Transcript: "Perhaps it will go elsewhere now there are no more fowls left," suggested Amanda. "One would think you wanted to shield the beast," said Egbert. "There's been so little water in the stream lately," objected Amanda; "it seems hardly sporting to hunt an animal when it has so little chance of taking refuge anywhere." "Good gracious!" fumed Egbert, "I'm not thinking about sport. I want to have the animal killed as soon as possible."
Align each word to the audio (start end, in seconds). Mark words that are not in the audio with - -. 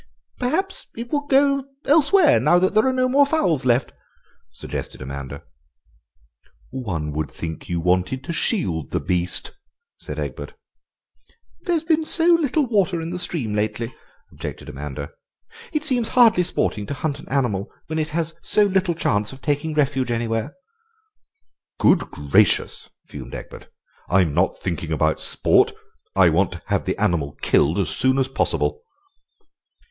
"Perhaps 0.39 0.87
it 0.97 1.11
will 1.13 1.27
go 1.27 1.63
elsewhere 1.85 2.39
now 2.39 2.57
there 2.57 2.87
are 2.87 2.91
no 2.91 3.07
more 3.07 3.23
fowls 3.23 3.65
left," 3.65 3.91
suggested 4.51 4.99
Amanda. 4.99 5.43
"One 6.71 7.11
would 7.11 7.29
think 7.29 7.69
you 7.69 7.79
wanted 7.79 8.23
to 8.23 8.33
shield 8.33 8.89
the 8.89 8.99
beast," 8.99 9.51
said 9.99 10.17
Egbert. 10.17 10.55
"There's 11.61 11.83
been 11.83 12.03
so 12.03 12.25
little 12.33 12.65
water 12.65 12.99
in 12.99 13.11
the 13.11 13.19
stream 13.19 13.53
lately," 13.53 13.93
objected 14.31 14.69
Amanda; 14.69 15.11
"it 15.71 15.83
seems 15.83 16.07
hardly 16.07 16.41
sporting 16.41 16.87
to 16.87 16.95
hunt 16.95 17.19
an 17.19 17.29
animal 17.29 17.69
when 17.85 17.99
it 17.99 18.09
has 18.09 18.33
so 18.41 18.63
little 18.63 18.95
chance 18.95 19.31
of 19.31 19.39
taking 19.43 19.75
refuge 19.75 20.09
anywhere." 20.09 20.55
"Good 21.77 22.09
gracious!" 22.09 22.89
fumed 23.05 23.35
Egbert, 23.35 23.67
"I'm 24.09 24.33
not 24.33 24.57
thinking 24.59 24.91
about 24.91 25.19
sport. 25.19 25.73
I 26.15 26.29
want 26.29 26.53
to 26.53 26.61
have 26.65 26.85
the 26.85 26.97
animal 26.97 27.33
killed 27.43 27.77
as 27.77 27.89
soon 27.91 28.17
as 28.17 28.27
possible." 28.27 28.81